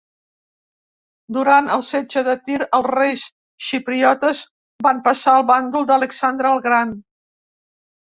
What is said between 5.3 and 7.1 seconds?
al bàndol d'Alexandre el Gran.